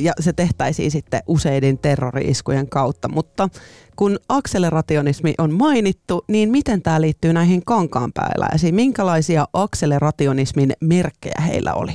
ja 0.00 0.12
se 0.20 0.32
tehtäisiin 0.32 0.90
sitten 0.90 1.20
useiden 1.26 1.78
terrori-iskujen 1.78 2.68
kautta. 2.68 3.08
Mutta 3.08 3.48
kun 3.96 4.18
akselerationismi 4.28 5.34
on 5.38 5.54
mainittu, 5.54 6.24
niin 6.28 6.50
miten 6.50 6.82
tämä 6.82 7.00
liittyy 7.00 7.32
näihin 7.32 7.64
kankaanpääläisiin? 7.64 8.74
Minkälaisia 8.74 9.48
akselerationismin 9.52 10.72
merkkejä 10.80 11.40
heillä 11.46 11.74
oli? 11.74 11.92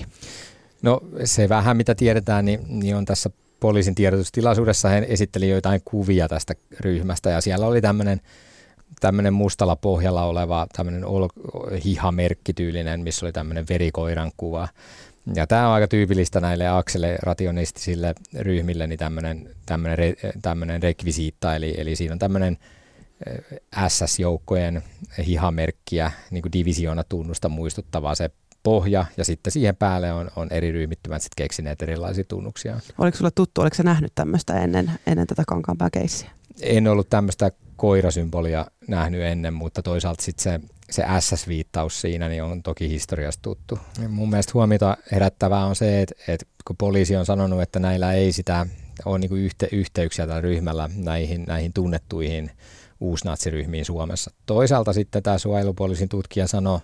No 0.82 1.02
se 1.24 1.50
vähän 1.50 1.78
mitä 1.78 1.96
tiedetään, 1.96 2.46
niin, 2.46 2.60
niin 2.68 2.96
on 2.96 3.06
tässä 3.06 3.30
poliisin 3.60 3.96
tiedotustilaisuudessa 3.96 4.90
hän 4.90 5.04
esitteli 5.04 5.50
joitain 5.50 5.82
kuvia 5.86 6.28
tästä 6.28 6.54
ryhmästä 6.80 7.30
ja 7.30 7.42
siellä 7.42 7.68
oli 7.68 7.82
tämmöinen 7.82 8.22
tämmöinen 9.00 9.34
mustalla 9.34 9.76
pohjalla 9.76 10.24
oleva 10.24 10.68
tämmöinen 10.76 11.04
hihamerkkityylinen, 11.86 13.02
missä 13.02 13.26
oli 13.26 13.32
tämmöinen 13.32 13.66
verikoiran 13.70 14.32
kuva. 14.38 14.68
Ja 15.36 15.48
tämä 15.48 15.68
on 15.68 15.74
aika 15.74 15.88
tyypillistä 15.88 16.40
näille 16.40 16.68
akselerationistisille 16.68 18.16
ryhmille, 18.40 18.88
niin 18.88 19.00
tämmöinen, 19.00 19.50
tämmöinen, 19.66 19.98
re, 19.98 20.14
tämmöinen 20.42 20.84
rekvisiitta, 20.84 21.56
eli, 21.56 21.76
eli 21.78 21.96
siinä 21.96 22.14
on 22.14 22.20
tämmöinen 22.20 22.58
SS-joukkojen 23.88 24.84
hihamerkkiä, 25.28 26.12
niin 26.32 26.42
kuin 26.42 26.54
divisioona 26.54 27.04
tunnusta 27.04 27.50
muistuttavaa 27.50 28.16
se 28.16 28.30
pohja, 28.64 29.06
ja 29.18 29.26
sitten 29.26 29.52
siihen 29.52 29.76
päälle 29.76 30.14
on, 30.14 30.32
on 30.36 30.48
eri 30.52 30.72
ryhmittymät 30.72 31.22
sitten 31.22 31.44
keksineet 31.44 31.82
erilaisia 31.82 32.24
tunnuksia. 32.24 32.80
Oliko 32.98 33.18
sulla 33.18 33.32
tuttu, 33.32 33.62
oliko 33.62 33.76
sä 33.76 33.84
nähnyt 33.84 34.12
tämmöistä 34.16 34.60
ennen, 34.60 34.92
ennen 35.08 35.28
tätä 35.28 35.44
kankaanpääkeissiä? 35.48 36.30
En 36.62 36.88
ollut 36.88 37.10
tämmöistä 37.10 37.52
koirasymbolia 37.76 38.66
nähnyt 38.88 39.22
ennen, 39.22 39.54
mutta 39.54 39.82
toisaalta 39.82 40.24
sitten 40.24 40.44
se 40.44 40.60
se 40.92 41.04
SS-viittaus 41.20 42.02
siinä 42.02 42.30
niin 42.30 42.44
on 42.44 42.64
toki 42.64 42.90
historiasta 42.90 43.42
tuttu. 43.42 43.80
Mun 44.10 44.30
mielestä 44.30 44.52
huomiota 44.54 44.98
herättävää 45.12 45.66
on 45.66 45.76
se, 45.76 46.02
että, 46.02 46.16
että 46.28 46.46
kun 46.66 46.78
poliisi 46.78 47.16
on 47.16 47.26
sanonut, 47.26 47.62
että 47.62 47.80
näillä 47.80 48.14
ei 48.14 48.32
sitä 48.32 48.66
ole 49.06 49.20
niin 49.20 49.38
yhte, 49.38 49.68
yhteyksiä 49.72 50.28
tällä 50.28 50.42
ryhmällä 50.42 50.90
näihin, 50.96 51.44
näihin 51.48 51.74
tunnettuihin 51.74 52.52
uusnatsiryhmiin 53.00 53.86
Suomessa. 53.86 54.32
Toisaalta 54.46 54.94
sitten 54.94 55.24
tämä 55.24 55.38
suojelupoliisin 55.38 56.10
tutkija 56.10 56.48
sanoi 56.48 56.80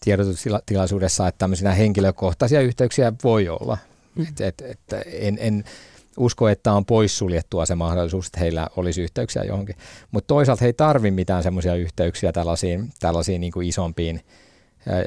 tiedotustilaisuudessa, 0.00 1.28
että 1.28 1.38
tämmöisiä 1.38 1.74
henkilökohtaisia 1.74 2.60
yhteyksiä 2.60 3.12
voi 3.24 3.48
olla. 3.48 3.78
Mm. 4.14 4.22
Et, 4.22 4.40
et, 4.40 4.60
et, 4.60 4.78
en, 5.06 5.38
en 5.40 5.64
usko, 6.18 6.48
että 6.48 6.72
on 6.72 6.84
poissuljettua 6.84 7.66
se 7.66 7.74
mahdollisuus, 7.74 8.26
että 8.26 8.40
heillä 8.40 8.68
olisi 8.76 9.02
yhteyksiä 9.02 9.44
johonkin. 9.44 9.76
Mutta 10.10 10.28
toisaalta 10.28 10.60
he 10.60 10.66
ei 10.66 10.72
tarvitse 10.72 11.14
mitään 11.14 11.42
semmoisia 11.42 11.74
yhteyksiä 11.74 12.32
tällaisiin, 12.32 12.90
tällaisiin 13.00 13.40
niin 13.40 13.52
kuin 13.52 13.68
isompiin 13.68 14.20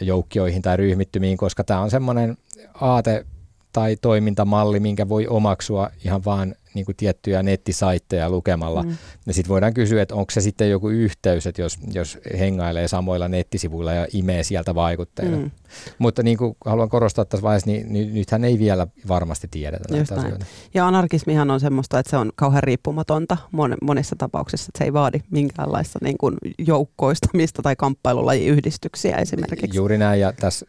joukkioihin 0.02 0.62
tai 0.62 0.78
ryhmittymiin, 0.78 1.38
koska 1.38 1.64
tämä 1.64 1.80
on 1.80 1.92
semmoinen 1.92 2.38
aate 2.74 3.26
tai 3.74 3.96
toimintamalli, 4.02 4.80
minkä 4.80 5.10
voi 5.10 5.28
omaksua 5.28 5.90
ihan 6.06 6.26
vaan 6.26 6.56
niin 6.74 6.86
kuin 6.86 6.96
tiettyjä 6.96 7.44
nettisaitteja 7.44 8.30
lukemalla. 8.30 8.84
Mm. 8.84 8.98
Ja 9.28 9.34
sitten 9.34 9.50
voidaan 9.50 9.74
kysyä, 9.74 10.02
että 10.02 10.16
onko 10.16 10.32
se 10.32 10.42
sitten 10.42 10.70
joku 10.70 10.90
yhteys, 10.90 11.48
että 11.48 11.62
jos, 11.62 11.80
jos 11.94 12.18
hengailee 12.40 12.88
samoilla 12.88 13.28
nettisivuilla 13.28 13.94
ja 13.94 14.08
imee 14.14 14.44
sieltä 14.44 14.76
vaikutteita. 14.76 15.38
Mm. 15.38 15.52
Mutta 15.98 16.24
niin 16.24 16.38
kuin 16.38 16.58
haluan 16.66 16.90
korostaa 16.90 17.26
tässä 17.26 17.44
vaiheessa, 17.44 17.70
niin, 17.70 17.94
niin 17.94 18.14
nythän 18.14 18.44
ei 18.44 18.60
vielä 18.60 18.88
varmasti 19.08 19.48
tiedetä 19.52 19.94
näitä 19.94 20.16
asioita. 20.16 20.46
Ja 20.74 20.88
anarkismihan 20.88 21.52
on 21.52 21.60
semmoista, 21.60 22.00
että 22.00 22.10
se 22.10 22.18
on 22.18 22.32
kauhean 22.36 22.64
riippumatonta 22.64 23.38
mon, 23.52 23.78
monissa 23.82 24.16
tapauksissa, 24.16 24.70
että 24.70 24.78
se 24.78 24.84
ei 24.84 24.94
vaadi 24.94 25.20
minkäänlaista 25.30 26.00
niin 26.04 26.18
kuin 26.18 26.36
joukkoistamista 26.58 27.62
tai 27.62 27.76
kamppailulajiyhdistyksiä 27.76 29.18
esimerkiksi. 29.18 29.78
Juuri 29.78 29.98
näin, 29.98 30.20
ja 30.20 30.34
tässä 30.34 30.66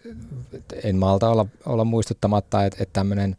en 0.85 0.97
malta 0.97 1.31
olla, 1.31 1.47
olla 1.67 1.85
muistuttamatta, 1.85 2.65
että, 2.65 2.83
että 2.83 2.93
tämmöinen 2.93 3.37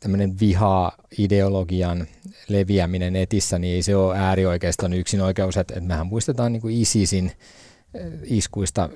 tämmöinen 0.00 0.40
viha-ideologian 0.40 2.06
leviäminen 2.48 3.12
netissä, 3.12 3.58
niin 3.58 3.74
ei 3.74 3.82
se 3.82 3.96
ole 3.96 4.18
äärioikeiston 4.18 4.92
yksin 4.92 5.20
oikeus, 5.20 5.56
että, 5.56 5.74
että 5.74 5.88
mehän 5.88 6.06
muistetaan 6.06 6.52
niin 6.52 6.60
kuin 6.60 6.74
ISISin 6.74 7.32
eh, 7.94 8.06
iskuista 8.24 8.88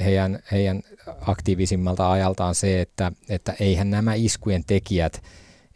heidän, 0.00 0.38
heidän 0.52 0.82
aktiivisimmalta 1.20 2.12
ajaltaan 2.12 2.54
se, 2.54 2.80
että, 2.80 3.12
että 3.28 3.54
eihän 3.60 3.90
nämä 3.90 4.14
iskujen 4.14 4.64
tekijät 4.66 5.22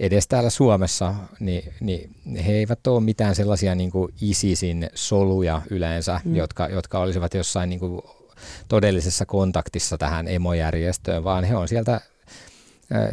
edes 0.01 0.29
täällä 0.29 0.51
Suomessa, 0.51 1.15
niin, 1.41 1.73
niin 1.81 2.11
he 2.47 2.53
eivät 2.53 2.87
ole 2.87 3.01
mitään 3.01 3.35
sellaisia 3.35 3.75
niin 3.75 3.91
kuin 3.91 4.15
ISISin 4.21 4.91
soluja 4.95 5.63
yleensä, 5.71 6.21
mm. 6.25 6.37
jotka, 6.37 6.69
jotka 6.69 6.99
olisivat 6.99 7.35
jossain 7.35 7.71
niin 7.71 7.81
kuin 7.81 8.03
todellisessa 8.69 9.27
kontaktissa 9.27 9.99
tähän 9.99 10.29
emojärjestöön, 10.29 11.25
vaan 11.25 11.45
he 11.45 11.57
on 11.57 11.69
sieltä 11.69 12.01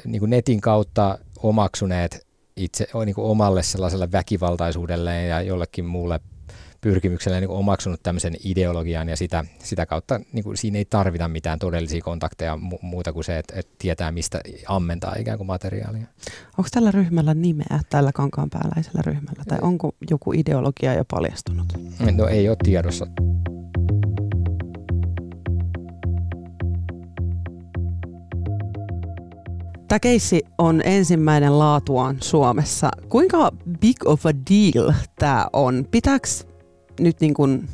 niin 0.06 0.20
kuin 0.20 0.30
netin 0.30 0.62
kautta 0.62 1.20
omaksuneet 1.44 2.28
itse 2.56 2.88
niin 3.06 3.16
kuin 3.16 3.28
omalle 3.28 3.64
sellaiselle 3.64 4.12
väkivaltaisuudelleen 4.12 5.30
ja 5.30 5.42
jollekin 5.42 5.86
muulle 5.86 6.20
pyrkimykselle 6.82 7.40
niin 7.40 7.50
omaksunut 7.50 8.04
tämmöisen 8.04 8.34
ideologian 8.44 9.10
ja 9.10 9.18
sitä, 9.18 9.46
sitä 9.60 9.86
kautta 9.86 10.20
niin 10.34 10.44
kuin 10.44 10.58
siinä 10.58 10.78
ei 10.78 10.86
tarvita 10.86 11.28
mitään 11.28 11.60
todellisia 11.60 12.02
kontakteja 12.02 12.56
mu- 12.56 12.80
muuta 12.82 13.14
kuin 13.14 13.24
se, 13.24 13.38
että, 13.38 13.54
että 13.60 13.76
tietää 13.80 14.12
mistä 14.12 14.42
ammentaa 14.68 15.16
ikään 15.20 15.38
kuin 15.38 15.48
materiaalia. 15.48 16.08
Onko 16.58 16.70
tällä 16.72 16.92
ryhmällä 16.92 17.34
nimeä, 17.34 17.80
tällä 17.90 18.12
kankaanpääläisellä 18.12 19.02
ryhmällä, 19.06 19.44
tai 19.48 19.58
onko 19.62 19.92
joku 20.10 20.34
ideologia 20.34 20.94
jo 20.94 21.06
paljastunut? 21.06 21.68
No 22.12 22.28
ei 22.28 22.50
ole 22.50 22.58
tiedossa. 22.64 23.08
Tämä 29.88 30.00
keissi 30.00 30.42
on 30.58 30.82
ensimmäinen 30.86 31.60
laatuaan 31.60 32.18
Suomessa. 32.22 32.90
Kuinka 33.10 33.52
big 33.80 33.98
of 34.06 34.26
a 34.26 34.30
deal 34.34 34.94
tämä 35.20 35.48
on? 35.54 35.88
Pitääkö 35.92 36.28
nyt 37.00 37.20
niin 37.20 37.34
kuin 37.34 37.70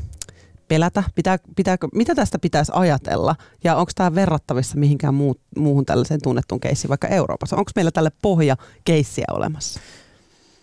pelätä? 0.67 1.03
Pitää, 1.15 1.38
pitääkö, 1.55 1.88
mitä 1.93 2.15
tästä 2.15 2.39
pitäisi 2.39 2.72
ajatella? 2.75 3.36
Ja 3.63 3.75
onko 3.75 3.91
tämä 3.96 4.15
verrattavissa 4.15 4.77
mihinkään 4.77 5.13
muu, 5.13 5.36
muuhun 5.58 5.86
tällaiseen 5.86 6.22
tunnettuun 6.24 6.62
keissiin 6.62 6.89
vaikka 6.89 7.08
Euroopassa? 7.08 7.55
Onko 7.55 7.72
meillä 7.75 7.91
tälle 7.91 8.12
pohja 8.22 8.58
keissiä 8.86 9.25
olemassa? 9.32 9.79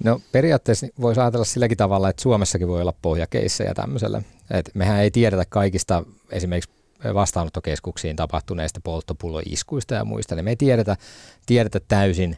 No 0.05 0.21
periaatteessa 0.33 0.87
voisi 1.01 1.21
ajatella 1.21 1.45
silläkin 1.45 1.77
tavalla, 1.79 2.09
että 2.09 2.23
Suomessakin 2.23 2.69
voi 2.69 2.81
olla 2.81 2.95
pohjakeissejä 3.03 3.75
tämmöiselle. 3.75 4.25
Et 4.51 4.71
mehän 4.75 5.01
ei 5.01 5.11
tiedetä 5.11 5.45
kaikista 5.49 6.05
esimerkiksi 6.31 6.80
vastaanottokeskuksiin 7.15 8.17
tapahtuneista 8.17 8.81
polttopulloiskuista 8.85 9.95
ja 9.95 10.05
muista, 10.05 10.35
niin 10.35 10.45
me 10.45 10.51
ei 10.51 10.57
tiedetä, 10.57 10.97
tiedetä 11.47 11.81
täysin, 11.89 12.37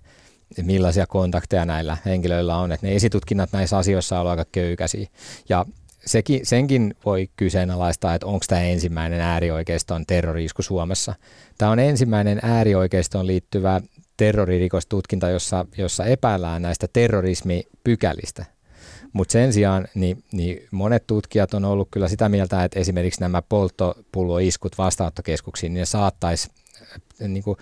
millaisia 0.62 1.06
kontakteja 1.06 1.64
näillä 1.64 1.96
henkilöillä 2.04 2.56
on, 2.56 2.72
että 2.72 2.86
ne 2.86 2.94
esitutkinnat 2.94 3.52
näissä 3.52 3.78
asioissa 3.78 4.20
on 4.20 4.26
aika 4.26 4.44
köykäisiä. 4.52 5.06
Ja 5.48 5.66
sekin, 6.06 6.46
senkin 6.46 6.94
voi 7.04 7.28
kyseenalaistaa, 7.36 8.14
että 8.14 8.26
onko 8.26 8.44
tämä 8.48 8.60
ensimmäinen 8.60 9.20
äärioikeiston 9.20 10.06
terroriisku 10.06 10.62
Suomessa. 10.62 11.14
Tämä 11.58 11.70
on 11.70 11.78
ensimmäinen 11.78 12.38
äärioikeistoon 12.42 13.26
liittyvä 13.26 13.80
terroririkostutkinta, 14.16 15.28
jossa, 15.28 15.66
jossa 15.78 16.04
epäillään 16.04 16.62
näistä 16.62 16.86
terrorismipykälistä. 16.92 18.44
Mutta 19.12 19.32
sen 19.32 19.52
sijaan 19.52 19.88
niin, 19.94 20.24
niin 20.32 20.68
monet 20.70 21.06
tutkijat 21.06 21.54
on 21.54 21.64
ollut 21.64 21.88
kyllä 21.90 22.08
sitä 22.08 22.28
mieltä, 22.28 22.64
että 22.64 22.80
esimerkiksi 22.80 23.20
nämä 23.20 23.42
polttopulloiskut 23.42 24.78
vastaanottokeskuksiin, 24.78 25.74
niin 25.74 25.80
ne 25.80 25.86
saattaisi 25.86 26.50
äh, 26.82 27.28
niin 27.28 27.42
kuin, 27.42 27.56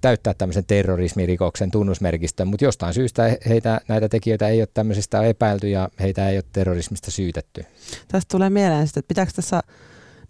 täyttää 0.00 0.34
tämmöisen 0.34 0.64
terrorismirikoksen 0.64 1.70
tunnusmerkistön, 1.70 2.48
mutta 2.48 2.64
jostain 2.64 2.94
syystä 2.94 3.36
heitä, 3.48 3.80
näitä 3.88 4.08
tekijöitä 4.08 4.48
ei 4.48 4.60
ole 4.60 4.68
tämmöisestä 4.74 5.22
epäilty 5.22 5.68
ja 5.68 5.88
heitä 6.00 6.28
ei 6.28 6.36
ole 6.36 6.44
terrorismista 6.52 7.10
syytetty. 7.10 7.64
Tästä 8.08 8.28
tulee 8.32 8.50
mieleen, 8.50 8.84
että 8.84 9.02
pitääkö 9.08 9.32
tässä 9.32 9.62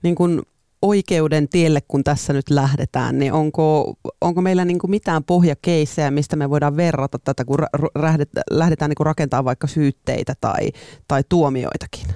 niin 0.03 0.15
kuin 0.15 0.43
oikeuden 0.83 1.49
tielle, 1.49 1.81
kun 1.89 2.05
tässä 2.05 2.33
nyt 2.33 2.51
lähdetään, 2.51 3.19
niin 3.19 3.33
onko, 3.33 3.95
onko 4.21 4.41
meillä 4.41 4.65
niin 4.65 4.79
kuin 4.79 4.91
mitään 4.91 5.25
pohjakeissejä, 5.25 6.11
mistä 6.11 6.37
me 6.37 6.51
voidaan 6.51 6.77
verrata 6.77 7.19
tätä, 7.19 7.45
kun 7.45 7.59
lähdetään 8.51 8.89
niin 8.89 8.97
kuin 8.97 9.07
rakentamaan 9.07 9.45
vaikka 9.45 9.67
syytteitä 9.67 10.35
tai, 10.41 10.69
tai 11.09 11.23
tuomioitakin? 11.29 12.07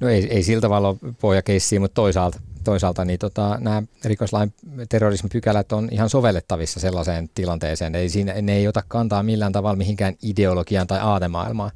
No 0.00 0.08
ei, 0.08 0.28
ei 0.30 0.42
sillä 0.42 0.60
tavalla 0.60 0.96
pohjakeissiä, 1.20 1.80
mutta 1.80 1.94
toisaalta, 1.94 2.40
toisaalta 2.64 3.04
niin 3.04 3.18
tota, 3.18 3.58
nämä 3.60 3.82
rikoslain 4.04 4.54
terrorismipykälät 4.88 5.72
on 5.72 5.88
ihan 5.92 6.10
sovellettavissa 6.10 6.80
sellaiseen 6.80 7.30
tilanteeseen. 7.34 7.94
Ei 7.94 8.08
siinä, 8.08 8.34
ne 8.42 8.56
ei 8.56 8.68
ota 8.68 8.82
kantaa 8.88 9.22
millään 9.22 9.52
tavalla 9.52 9.76
mihinkään 9.76 10.14
ideologiaan 10.22 10.86
tai 10.86 11.00
aatemaailmaan. 11.00 11.70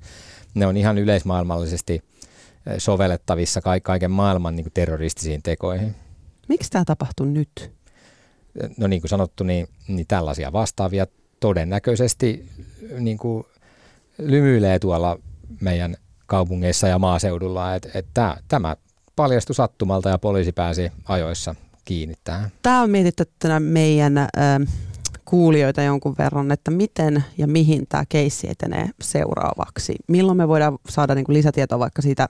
Ne 0.55 0.67
on 0.67 0.77
ihan 0.77 0.99
yleismaailmallisesti 0.99 1.95
eh, 1.95 2.75
sovellettavissa 2.79 3.61
kaiken 3.83 4.11
maailman 4.11 4.57
niin 4.57 4.67
terroristisiin 4.75 5.43
tekoihin. 5.43 6.06
Miksi 6.49 6.71
tämä 6.71 6.85
tapahtuu 6.85 7.27
nyt? 7.27 7.73
No 8.79 8.87
niin 8.87 9.03
kuin 9.03 9.09
sanottu, 9.09 9.45
niin, 9.45 9.69
niin 9.89 10.07
tällaisia 10.07 10.53
vastaavia 10.53 11.07
todennäköisesti 11.41 12.51
niin 12.99 13.19
kuin 13.19 13.45
lymyilee 14.19 14.79
tuolla 14.79 15.19
meidän 15.61 15.97
kaupungeissa 16.27 16.89
ja 16.89 16.99
maaseudulla, 16.99 17.75
että 17.75 17.89
et 17.95 18.07
tämä 18.49 18.77
paljastui 19.17 19.55
sattumalta 19.55 20.09
ja 20.09 20.19
poliisi 20.19 20.53
pääsi 20.53 20.93
ajoissa 21.05 21.55
kiinni 21.85 22.15
tähän. 22.25 22.51
Tämä 22.63 22.83
on 22.83 22.91
mietitty 22.91 23.25
meidän 23.59 24.19
äh, 24.19 24.29
kuulijoita 25.27 25.83
jonkun 25.83 26.15
verran, 26.19 26.53
että 26.53 26.71
miten 26.71 27.25
ja 27.39 27.47
mihin 27.47 27.87
tämä 27.89 28.05
keissi 28.09 28.51
etenee 28.51 28.89
seuraavaksi. 29.01 29.97
Milloin 30.09 30.39
me 30.39 30.49
voidaan 30.49 30.79
saada 30.89 31.15
niin 31.15 31.25
kuin 31.25 31.37
lisätietoa 31.37 31.79
vaikka 31.79 32.03
siitä 32.03 32.29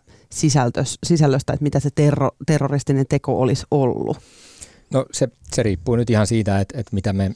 sisällöstä, 1.04 1.52
että 1.52 1.62
mitä 1.62 1.80
se 1.80 1.90
terro, 1.94 2.30
terroristinen 2.46 3.06
teko 3.08 3.40
olisi 3.40 3.66
ollut? 3.70 4.18
No 4.90 5.06
se, 5.12 5.28
se 5.52 5.62
riippuu 5.62 5.96
nyt 5.96 6.10
ihan 6.10 6.26
siitä, 6.26 6.60
että, 6.60 6.80
että 6.80 6.94
mitä 6.94 7.12
me 7.12 7.30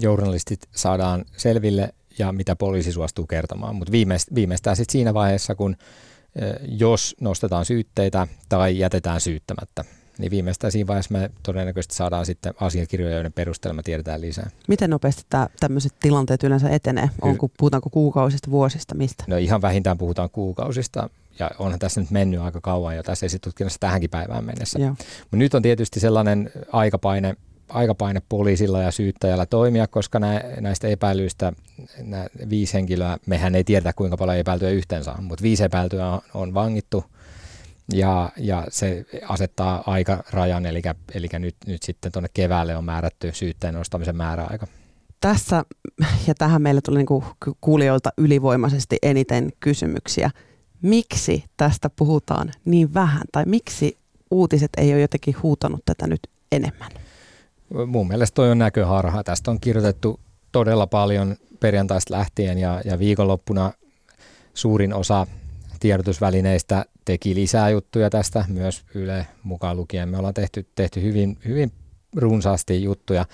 journalistit 0.00 0.68
saadaan 0.72 1.24
selville 1.36 1.94
ja 2.18 2.32
mitä 2.32 2.56
poliisi 2.56 2.92
suostuu 2.92 3.26
kertomaan. 3.26 3.76
Mutta 3.76 3.92
viimeistään 4.34 4.76
sitten 4.76 4.92
siinä 4.92 5.14
vaiheessa, 5.14 5.54
kun 5.54 5.76
jos 6.68 7.16
nostetaan 7.20 7.64
syytteitä 7.64 8.26
tai 8.48 8.78
jätetään 8.78 9.20
syyttämättä 9.20 9.84
niin 10.18 10.30
viimeistään 10.30 10.72
siinä 10.72 10.86
vaiheessa 10.86 11.12
me 11.14 11.30
todennäköisesti 11.42 11.94
saadaan 11.94 12.26
sitten 12.26 12.54
asiakirjoja, 12.60 13.14
joiden 13.14 13.32
perusteella 13.32 13.76
me 13.76 13.82
tiedetään 13.82 14.20
lisää. 14.20 14.50
Miten 14.68 14.90
nopeasti 14.90 15.22
tämä, 15.28 15.48
tämmöiset 15.60 15.92
tilanteet 16.00 16.42
yleensä 16.42 16.68
etenee? 16.68 17.10
Onko, 17.22 17.48
puhutaanko 17.58 17.90
kuukausista, 17.90 18.50
vuosista, 18.50 18.94
mistä? 18.94 19.24
No 19.26 19.36
ihan 19.36 19.62
vähintään 19.62 19.98
puhutaan 19.98 20.30
kuukausista 20.30 21.10
ja 21.38 21.50
onhan 21.58 21.78
tässä 21.78 22.00
nyt 22.00 22.10
mennyt 22.10 22.40
aika 22.40 22.60
kauan 22.60 22.96
jo 22.96 23.02
tässä 23.02 23.26
esitutkinnassa 23.26 23.80
tähänkin 23.80 24.10
päivään 24.10 24.44
mennessä. 24.44 24.78
Mutta 24.78 25.36
nyt 25.36 25.54
on 25.54 25.62
tietysti 25.62 26.00
sellainen 26.00 26.50
aikapaine, 26.72 27.36
aikapaine 27.68 28.22
poliisilla 28.28 28.82
ja 28.82 28.90
syyttäjällä 28.90 29.46
toimia, 29.46 29.86
koska 29.86 30.18
nä, 30.18 30.42
näistä 30.60 30.88
epäilyistä 30.88 31.52
nämä 32.02 32.26
viisi 32.50 32.74
henkilöä, 32.74 33.18
mehän 33.26 33.54
ei 33.54 33.64
tiedä 33.64 33.92
kuinka 33.92 34.16
paljon 34.16 34.38
epäiltyä 34.38 34.70
yhteensä 34.70 35.12
on, 35.12 35.24
mutta 35.24 35.42
viisi 35.42 35.64
epäiltyä 35.64 36.08
on, 36.08 36.20
on 36.34 36.54
vangittu 36.54 37.04
ja, 37.92 38.32
ja 38.36 38.66
se 38.68 39.06
asettaa 39.28 39.82
aikarajan, 39.86 40.66
eli, 40.66 40.82
eli 41.14 41.28
nyt, 41.38 41.56
nyt 41.66 41.82
sitten 41.82 42.12
tuonne 42.12 42.28
keväälle 42.34 42.76
on 42.76 42.84
määrätty 42.84 43.30
syytteen 43.32 43.74
nostamisen 43.74 44.16
määräaika. 44.16 44.66
Tässä, 45.20 45.64
ja 46.26 46.34
tähän 46.34 46.62
meille 46.62 46.80
tuli 46.80 46.98
niin 46.98 47.22
kuulijoilta 47.60 48.10
ylivoimaisesti 48.18 48.96
eniten 49.02 49.52
kysymyksiä. 49.60 50.30
Miksi 50.82 51.44
tästä 51.56 51.90
puhutaan 51.90 52.50
niin 52.64 52.94
vähän, 52.94 53.22
tai 53.32 53.44
miksi 53.46 53.98
uutiset 54.30 54.70
ei 54.76 54.92
ole 54.92 55.00
jotenkin 55.00 55.36
huutanut 55.42 55.82
tätä 55.84 56.06
nyt 56.06 56.20
enemmän? 56.52 56.90
mun 57.86 58.08
mielestä 58.08 58.34
toi 58.34 58.50
on 58.50 58.58
näköharha. 58.58 59.24
Tästä 59.24 59.50
on 59.50 59.60
kirjoitettu 59.60 60.20
todella 60.52 60.86
paljon 60.86 61.36
perjantaista 61.60 62.14
lähtien 62.14 62.58
ja, 62.58 62.82
ja 62.84 62.98
viikonloppuna 62.98 63.72
suurin 64.54 64.94
osa 64.94 65.26
tiedotusvälineistä 65.84 66.84
teki 67.04 67.34
lisää 67.34 67.70
juttuja 67.70 68.10
tästä, 68.10 68.44
myös 68.48 68.84
Yle 68.94 69.26
mukaan 69.42 69.76
lukien. 69.76 70.08
Me 70.08 70.18
ollaan 70.18 70.34
tehty, 70.34 70.66
tehty 70.74 71.02
hyvin, 71.02 71.38
hyvin 71.48 71.72
runsaasti 72.16 72.82
juttuja. 72.82 73.26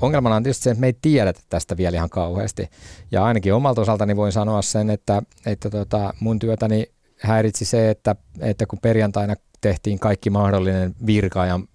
Ongelmana 0.00 0.36
on 0.36 0.42
tietysti 0.42 0.64
se, 0.64 0.70
että 0.70 0.80
me 0.80 0.86
ei 0.86 0.96
tiedetä 1.02 1.40
tästä 1.48 1.76
vielä 1.76 1.96
ihan 1.96 2.10
kauheasti. 2.10 2.70
Ja 3.10 3.24
ainakin 3.24 3.54
omalta 3.54 3.80
osaltani 3.80 4.16
voin 4.16 4.32
sanoa 4.32 4.62
sen, 4.62 4.90
että, 4.90 5.22
että 5.46 5.70
tota, 5.70 6.14
mun 6.20 6.38
työtäni 6.38 6.86
häiritsi 7.18 7.64
se, 7.64 7.90
että, 7.90 8.16
että 8.40 8.66
kun 8.66 8.78
perjantaina 8.78 9.34
tehtiin 9.60 9.98
kaikki 9.98 10.30
mahdollinen 10.30 10.94
virkaajan 11.06 11.68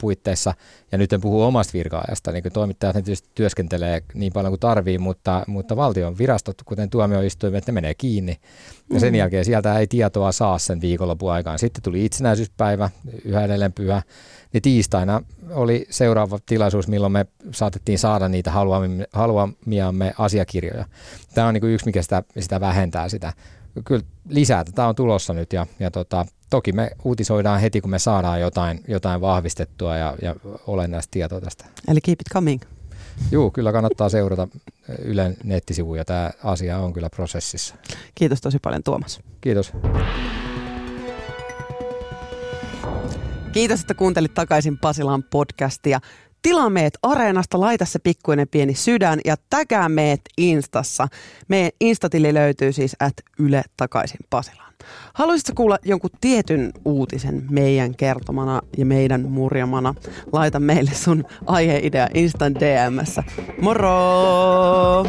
puitteissa, 0.00 0.54
ja 0.92 0.98
nyt 0.98 1.12
en 1.12 1.20
puhu 1.20 1.42
omasta 1.42 1.72
virkaajasta, 1.72 2.32
niin 2.32 2.44
toimittajat 2.52 2.96
ne 2.96 3.02
tietysti 3.02 3.28
työskentelee 3.34 4.02
niin 4.14 4.32
paljon 4.32 4.50
kuin 4.50 4.60
tarvii, 4.60 4.98
mutta, 4.98 5.44
mutta 5.46 5.76
valtion 5.76 6.18
virastot, 6.18 6.62
kuten 6.64 6.90
tuomioistuimet, 6.90 7.66
ne 7.66 7.72
menee 7.72 7.94
kiinni. 7.94 8.36
Ja 8.92 9.00
sen 9.00 9.12
mm. 9.12 9.18
jälkeen 9.18 9.44
sieltä 9.44 9.78
ei 9.78 9.86
tietoa 9.86 10.32
saa 10.32 10.58
sen 10.58 10.80
viikonlopun 10.80 11.32
aikaan. 11.32 11.58
Sitten 11.58 11.82
tuli 11.82 12.04
itsenäisyyspäivä, 12.04 12.90
yhä 13.24 13.44
edelleen 13.44 13.72
pyhä. 13.72 14.02
Niin 14.52 14.62
tiistaina 14.62 15.22
oli 15.50 15.86
seuraava 15.90 16.38
tilaisuus, 16.46 16.88
milloin 16.88 17.12
me 17.12 17.26
saatettiin 17.50 17.98
saada 17.98 18.28
niitä 18.28 18.50
haluamiamme 19.12 20.14
asiakirjoja. 20.18 20.84
Tämä 21.34 21.48
on 21.48 21.54
niin 21.54 21.60
kuin 21.60 21.72
yksi, 21.72 21.86
mikä 21.86 22.02
sitä, 22.02 22.22
sitä 22.38 22.60
vähentää 22.60 23.08
sitä. 23.08 23.32
Kyllä 23.84 24.04
lisää 24.28 24.64
tätä 24.64 24.86
on 24.86 24.94
tulossa 24.94 25.34
nyt 25.34 25.52
ja, 25.52 25.66
ja 25.78 25.90
tota, 25.90 26.26
toki 26.50 26.72
me 26.72 26.90
uutisoidaan 27.04 27.60
heti, 27.60 27.80
kun 27.80 27.90
me 27.90 27.98
saadaan 27.98 28.40
jotain, 28.40 28.80
jotain 28.88 29.20
vahvistettua 29.20 29.96
ja, 29.96 30.16
ja 30.22 30.34
olennaista 30.66 31.10
tietoa 31.10 31.40
tästä. 31.40 31.64
Eli 31.88 32.00
keep 32.00 32.20
it 32.20 32.32
coming. 32.32 32.62
Joo, 33.30 33.50
kyllä 33.50 33.72
kannattaa 33.72 34.08
seurata 34.08 34.48
Ylen 34.98 35.36
nettisivuja. 35.44 36.04
Tämä 36.04 36.30
asia 36.44 36.78
on 36.78 36.92
kyllä 36.92 37.10
prosessissa. 37.10 37.74
Kiitos 38.14 38.40
tosi 38.40 38.58
paljon 38.58 38.82
Tuomas. 38.82 39.20
Kiitos. 39.40 39.72
Kiitos, 43.52 43.80
että 43.80 43.94
kuuntelit 43.94 44.34
takaisin 44.34 44.78
Pasilan 44.78 45.22
podcastia. 45.22 46.00
Tilaa 46.46 46.70
meet 46.70 46.98
Areenasta, 47.02 47.60
laita 47.60 47.84
se 47.84 47.98
pikkuinen 47.98 48.48
pieni 48.48 48.74
sydän 48.74 49.20
ja 49.24 49.36
täkää 49.50 49.88
meet 49.88 50.20
Instassa. 50.38 51.08
Meidän 51.48 51.70
Instatili 51.80 52.34
löytyy 52.34 52.72
siis 52.72 52.96
at 53.00 53.12
Yle 53.38 53.62
takaisin 53.76 54.20
Pasilaan. 54.30 54.72
Haluaisitko 55.14 55.52
kuulla 55.56 55.78
jonkun 55.84 56.10
tietyn 56.20 56.72
uutisen 56.84 57.46
meidän 57.50 57.94
kertomana 57.94 58.60
ja 58.76 58.86
meidän 58.86 59.28
murjamana? 59.28 59.94
Laita 60.32 60.60
meille 60.60 60.90
sun 60.94 61.24
aiheidea 61.46 62.08
Instan 62.14 62.54
DMssä. 62.54 63.22
Moro! 63.60 65.06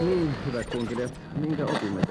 Niin, 0.00 0.30
hyvät 0.46 0.70
kunkilijat, 0.70 1.20
minkä 1.40 1.64
opimme? 1.64 2.01